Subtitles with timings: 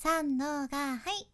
[0.00, 1.26] 三のがはい。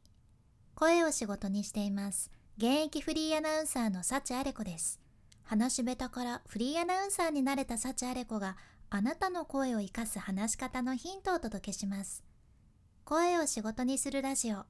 [0.75, 2.31] 声を仕事にしています。
[2.57, 5.01] 現役フリーアナウンサーの幸あれ子です。
[5.43, 8.57] 話し下手からフリーアナウンサーになれた幸あれ子が
[8.89, 12.25] あなたの声を生かす話し方のヒントをお届けします。
[13.05, 14.65] 声を仕事にするラジオ。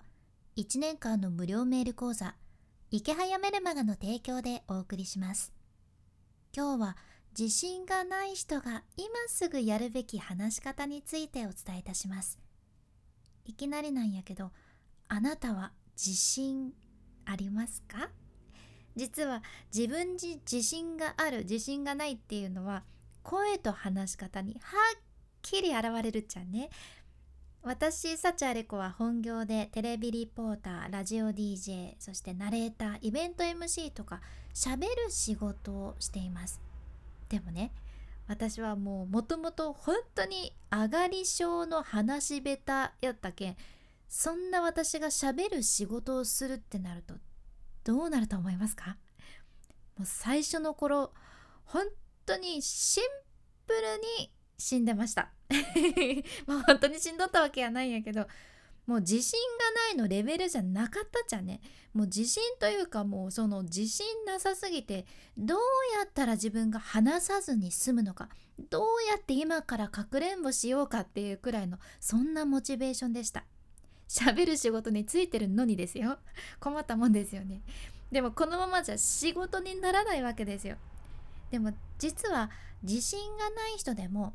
[0.57, 2.35] 1年間の無料メール講座。
[2.91, 5.53] 池早メルマガの提供でお送りします。
[6.53, 6.97] 今日は
[7.39, 12.44] 自信がない人が今すぐやるべき話し方についてお伝えいたします。
[13.45, 14.53] いきなりなんやけど
[15.09, 16.73] あなたは自信
[17.25, 18.11] ありますか？
[18.97, 19.43] 実は
[19.75, 22.85] 自分に自信がある自信がないっていうのは
[23.23, 25.01] 声と話し方にはっ
[25.43, 26.71] きり現れるっちゃね。
[27.63, 34.21] 私サチアレコは本業でテレビリポーターラジオ DJ そしてナレーターイベント MC とか
[34.53, 36.61] 喋る仕事をしています。
[37.31, 37.73] でもね
[38.27, 43.57] 私はもうもともと本当に上がり症の話し下手やったけん
[44.09, 47.15] そんな私が喋る仕事をするってなると
[47.85, 48.97] どうなると思いますか？
[49.99, 51.13] もう最初の頃
[51.65, 51.85] 本
[52.25, 53.05] 当にシン
[53.67, 53.79] プル
[54.23, 55.31] に死んでました。
[56.47, 58.27] まあ本当に死んどったわけやないんやけど
[58.87, 61.61] もう自信がないのレベルじゃなかったじゃんね。
[61.95, 65.07] もう自信というかもうその自信なさすぎて
[65.39, 65.59] どう
[65.99, 68.29] やったら自分が話さずに済むのか。
[68.71, 73.45] どうやって今からかくれんぼしようかっていうくらいのそんなモチベーションでした。
[74.09, 76.19] 喋る仕事についてるのにですよ。
[76.61, 77.63] 困ったもんですよね。
[78.13, 80.77] でもこのままじゃ仕事にならないわけですよ。
[81.51, 82.51] でも実は
[82.83, 84.35] 自信がない人でも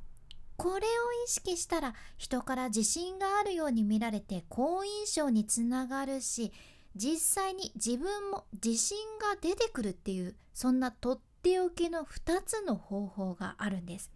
[0.60, 0.82] これを
[1.26, 6.52] 意識したら人から自信があるように見られて好印象につながるし
[6.98, 14.12] 実際に自分も自信が出てくるっていうそんなとっておきの2つの方法があるんです。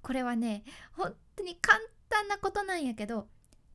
[0.00, 3.26] これはね本当に簡単なことなんやけど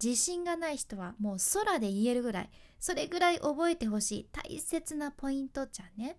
[0.04, 6.18] 自信がない人はもう空で言えるぐらいそれぐらい覚えてほしい大切なポイントじゃね。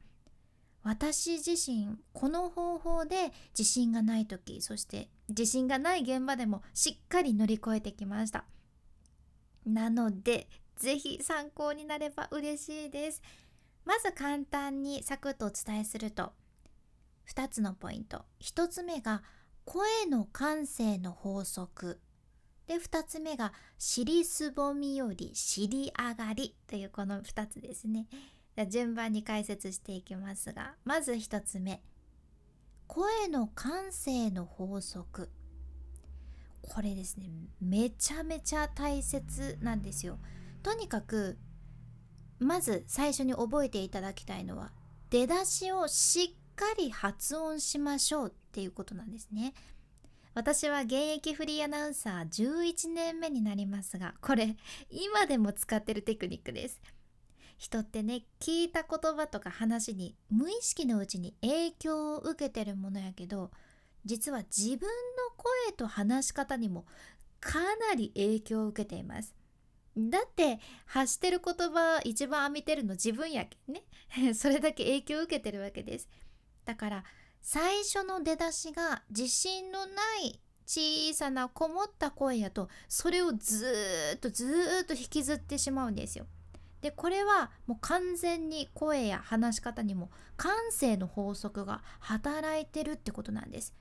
[0.85, 8.45] 私自身この方法で自信がない時そして自信がない現場でもしっかり乗り越えてきました。
[9.67, 13.23] なので是非参考になれば嬉しいです。
[13.85, 16.33] まず簡単にサクッとお伝えすると
[17.29, 18.25] 2つのポイント。
[18.41, 19.23] 1つ目が
[19.65, 22.01] 声の感性の法則。
[22.67, 28.07] で2つ目が尻すぼみより尻上がりというこの2つですね。
[28.69, 31.83] 順番に解説していきますがまず1つ目。
[32.87, 35.31] 声の感性の法則。
[36.63, 37.29] これですね
[37.61, 40.19] めちゃめちゃ大切なんですよ。
[40.63, 41.39] とにかく
[42.39, 44.73] まず最初に覚えていただきたいのは
[45.11, 49.55] 出だしをしっかり発音しましょうっていうことなんですね。
[50.35, 54.57] 私は現役フリーアナウンサー11年目になりますがこれ
[54.89, 56.81] 今でも使ってるテクニックです。
[57.62, 63.52] 人ってね聞いた言葉とか話に無意識のうちに影響を受けてるものやけど
[64.05, 64.89] 実は自分の
[65.36, 66.86] 声と話し方にも
[67.39, 69.36] かなり影響を受けています。
[69.96, 74.34] だって発してる言葉一番浴びてるの自分やけんね。
[74.34, 76.08] それだけ影響を受けてるわけです。
[76.64, 77.05] だから
[77.42, 86.27] 最初の出だしが自信のない小さなこもった声やとそれをずっとずっと引きずってしまうんですよ。
[86.83, 93.73] でこれはもう完全に声や話し方にも感性の法則が働いてるってことなんです。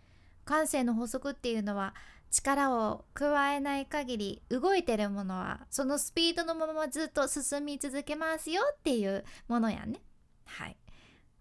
[0.45, 1.95] 感性の法則っていうのは
[2.29, 9.99] 力を加えない限り動いてるものはそのスピードのままずっと進み続けますよっていうものやね。
[10.45, 10.77] はい。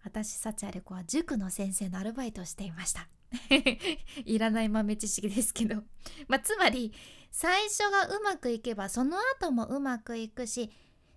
[0.03, 3.07] 私幸あれ子は塾の先生のアルバイトをしていました。
[4.25, 5.83] いらない豆知識ですけど。
[6.27, 6.91] まあつまり
[7.31, 10.71] 最初がうまくいけばその後もうまくいくし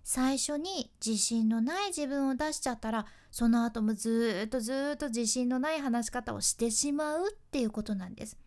[0.07, 8.37] 最初に自信のない自分を出しちゃったらその後もずっとずっと自信のない話し方をしてしまうっていうことなんです。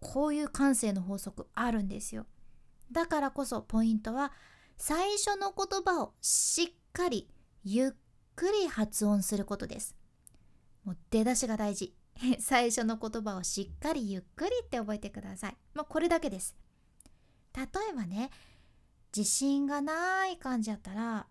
[0.00, 2.26] こういう感性の法則あるんですよ。
[2.92, 4.32] だからこそポイントは
[4.76, 7.28] 最初の言葉をしっかり
[7.64, 7.90] ゆっ
[8.36, 9.96] くり発音することです。
[10.84, 11.96] もう出だしが大事。
[12.38, 15.56] 最初の言葉をしっかりゆっくりって覚えてください。
[15.74, 16.54] まあこれだけです。
[17.56, 18.30] 例えばね
[19.16, 21.26] 自信がない感じやったら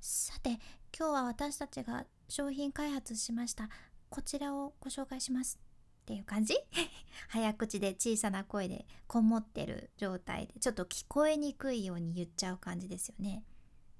[0.00, 0.50] さて
[0.96, 3.68] 今日は私たちが商品開発しました
[4.08, 5.58] こちらをご紹介します
[6.02, 6.54] っていう感じ？
[7.28, 13.44] 早口で小さな声でこもってる状態でちょっと聞こえにくいように言っちゃう感じですよね。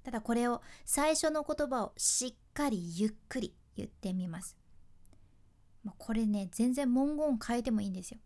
[0.03, 4.57] ただこれを最初の言葉をしっかりゆっくり言ってみます。
[5.97, 8.19] これね全然文言変えてもいいんですよ。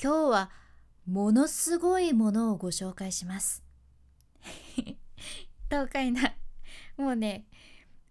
[0.00, 0.50] 今日は
[1.08, 3.62] ものすごいものをご紹介します。
[5.70, 6.34] どうかいな。
[6.96, 7.46] もうね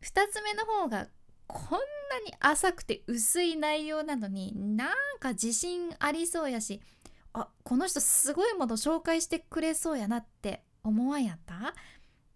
[0.01, 1.07] 2つ目の方が
[1.47, 1.77] こんな
[2.25, 4.89] に浅くて薄い内容なのになん
[5.19, 6.81] か自信ありそうやし
[7.33, 11.73] あこの人すごいもの紹介してくれそうやなって思わんやった？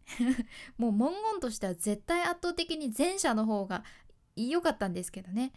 [0.78, 3.84] もう文言としては絶対圧倒的に前者の方が
[4.36, 5.54] 良かったんですけどね。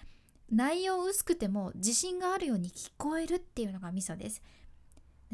[0.50, 4.42] 内容薄くても自信があるように聞こえるっていうのがミソです。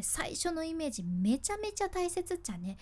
[0.02, 2.76] 最初のイメージめちゃめちゃ大切っちゃね。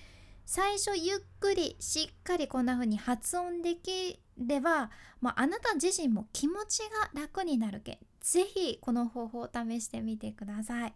[0.44, 6.78] 最初ゆっくりしっかりこんな風に発音できれば、まあ、あなた自身も気持ち
[7.12, 10.94] が楽になるけぜひこの方法を試してみてください。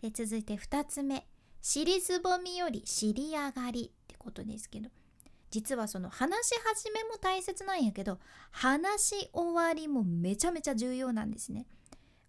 [0.00, 1.26] で続いて2つ目。
[1.62, 3.92] 尻すぼみより尻上がり。
[3.92, 4.88] ってことですけど
[5.50, 8.18] 実はその話し始めも大切なんやけど
[8.52, 11.66] 話し終わりもめちゃめちゃ重要なんですね。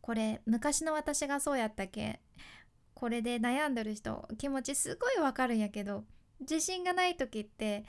[0.02, 2.20] これ昔の私がそうやったけ
[3.02, 6.04] これで悩んでる人気持ちすごいわかるんやけど
[6.40, 7.84] 自信がない時って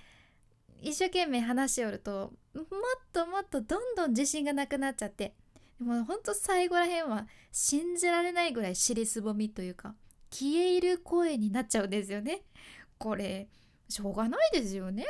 [0.81, 2.65] 一生懸命話しよるともっ
[3.13, 5.35] ともっとどんどん自信がなくなっちゃって
[5.79, 9.95] でもほんと最後らへんは信じられないぐらい尻すぼみというか
[10.31, 12.41] 消える声になっちゃうんですよね。
[12.97, 13.51] これ
[13.91, 15.05] しょうがないですよね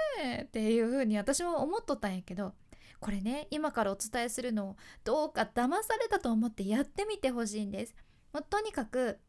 [0.47, 2.55] っていう風に私も思っとったんやけど
[2.99, 7.95] これね今からお伝えするのをどうか騙されたと思ってやってみてほしいんです。
[8.33, 9.21] もうとにかく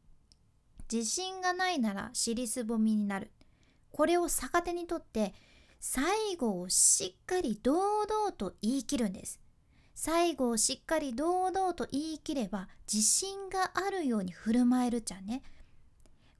[0.93, 3.31] 自信がないなら尻すぼみになる。
[3.91, 5.33] これを逆手にとって
[5.79, 9.39] 最後をしっかり堂々と言い切るんです。
[9.95, 15.41] 最後をしっかり堂々と言い切れば自信があるように振る舞えるじゃんね。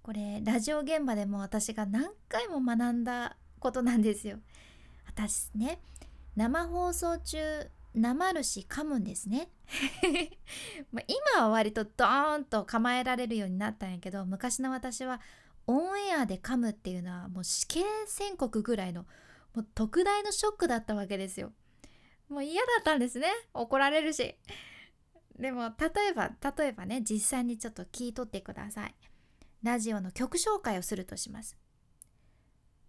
[0.04, 4.38] これラジオ現場でも私が何回も学んだことなんですよ。
[5.08, 5.80] 私ね
[6.36, 7.40] 生放送中
[7.94, 9.50] なまるし噛むんですね
[10.92, 15.22] 今は割とドーンと構えられるようになったんやけど昔の私は
[15.68, 19.06] オンエアで噛むっていうのはもう死刑宣告ぐらいの
[19.54, 21.54] もう特大のショックだったわけですよ。
[22.28, 24.36] もう嫌だったんですね怒られるし。
[25.38, 28.96] でも例えば例えばね実際にちょっと聞いとってください。
[29.62, 31.58] ラジオの曲紹介をするとします。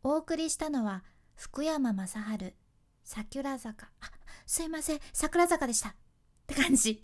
[0.03, 1.05] お送りしたのは
[1.37, 2.55] 福山雅治
[3.05, 4.11] 桜坂あ
[4.47, 5.91] すいません桜坂でした。
[5.91, 5.95] っ
[6.47, 7.03] て感じ。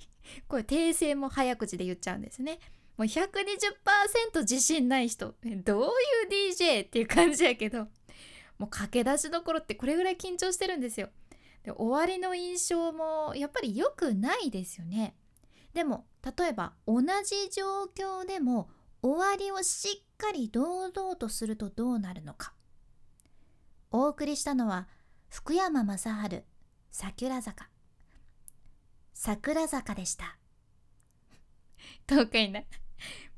[0.48, 2.58] これ訂正も早口で言っちゃうんですね。
[2.96, 5.34] もう120%自信ない人。
[5.64, 7.88] どういう DJ っていう感じやけど。
[8.58, 11.08] もう駆け出しどころってこれぐらい緊張してるんですよ。
[11.64, 15.16] で終わりの印象もやっぱり良くないですよね。
[15.72, 18.68] でも例えば同じ状況でも
[19.02, 22.52] 終わりをしっかり堂々とするとどうなるのか。
[23.90, 24.88] お送りしたのは
[25.30, 26.42] 福山雅治。
[26.90, 27.68] 桜坂。
[29.14, 30.36] 桜坂でした。
[32.06, 32.62] どうかいな。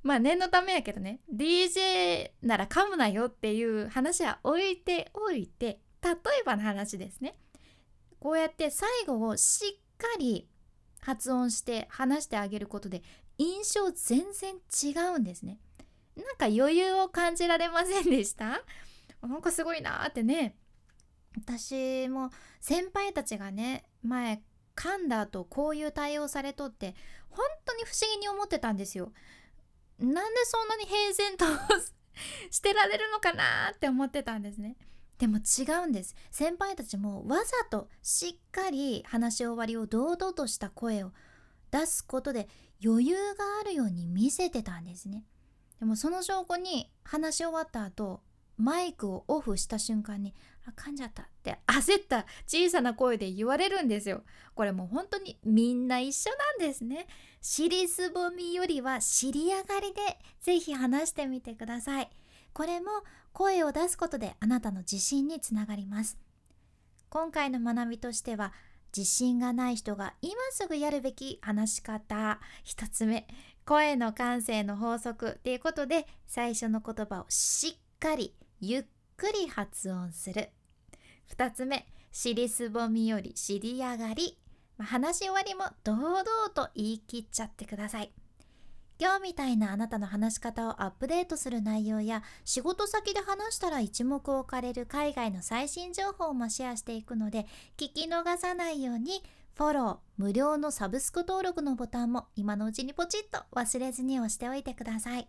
[0.02, 1.20] まあ念のためやけどね。
[1.32, 6.10] DJ なら噛むなよっていう話は置いておいて例
[6.40, 7.38] えばの話ですね。
[8.18, 10.48] こうやって最後をしっかり
[11.00, 13.02] 発音して話してあげることで
[13.38, 15.58] 印象全然違うんですね。
[16.16, 18.62] なんか余裕を感じられませんでした？
[19.20, 20.56] なんかすごいなーってね。
[21.36, 22.30] 私も
[22.60, 24.42] 先輩たちがね前
[24.76, 26.94] 噛んだ後こういう対応されとって
[27.30, 29.12] 本当に不思議に思ってたんですよ。
[29.98, 31.44] なんでそんなに平然と
[32.50, 34.76] してられるのかなって思ってたんですね。
[35.22, 41.12] でも違うんです先輩たちもわざとしっかり話し終わりを堂々とした声を
[41.70, 42.48] 出すことで
[42.84, 45.24] 余裕があるように見せてたんですね
[45.78, 48.20] でもその証拠に話し終わった後
[48.56, 50.34] マイクをオフした瞬間に
[50.66, 54.22] 「あ噛んじゃった」って焦った小さな声で言われるんですよ。
[54.54, 57.06] これもう本当にみんな一緒なんですね。
[57.40, 62.10] 尻すぼみよりは尻上がりでぜひ話してみてください。
[62.52, 62.90] これも
[63.32, 66.18] 声を出すことであなたの自信につながります。
[67.08, 68.52] 今回の学びとしては
[68.96, 73.26] 自信がない人が今すぐやるべき話し方1つ目
[73.64, 78.84] 声の感性の法則っていうことで最初の言葉をしっかりゆっ
[79.16, 80.50] くり発音する。
[81.36, 84.38] 2つ目尻すぼみより尻上がり、
[84.78, 88.12] 話し終わりも堂々と言い切っちゃってください。
[89.00, 99.24] 今日みたいなあなたの話し方をアップデートする内容や仕事先で話したら一目置かれる海外の最新情報もシェアしていくので聞き逃さないように
[99.56, 105.26] フォロー無料のサブスク登録のボタンも今のうちにポチッと忘れずに押しておいてください。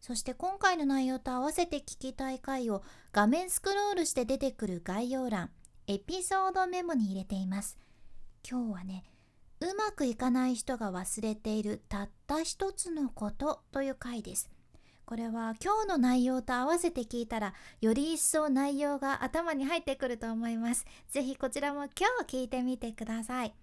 [0.00, 5.50] そして今回の内容と合わせて聞きたい回を画面スクロールして出てくる概要欄、
[5.86, 7.78] エピソードメモに入れています。
[8.48, 9.04] 今日はね、
[9.60, 14.50] うまくいかない人が忘れているたった一つのことという回です。
[15.08, 23.54] これは今日の内容と合わせて聞いたらより一層内容が頭に入ってくると思いますぜひこちらも今日聞いてみてください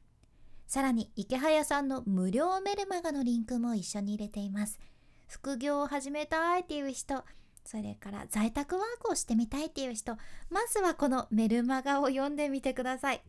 [0.66, 4.80] さらに池早さんの無料メルマガのリンクも一緒に入れています
[5.28, 7.24] 副業を始めたいっていう人
[7.66, 10.18] それから在宅ワークをしてみたいっていう人
[10.50, 13.22] まずはこのメルマガを読んでみてください。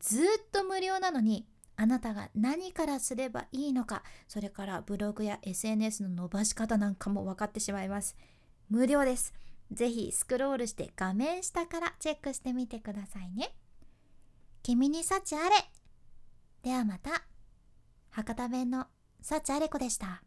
[0.00, 1.46] ずっと無料なのに
[1.76, 8.16] あなたが何からすればいいのかそれからブログや SNS の伸ばし方なんかも分かってしまいます。
[8.70, 9.34] 無料です。
[9.70, 13.54] ぜひスクロールして画面下からチェックしてみてくださいね。
[14.62, 15.54] 君に幸あれ。
[16.62, 17.24] ではまた。
[18.10, 18.86] 博多弁の
[19.20, 20.22] 幸あれ子でした。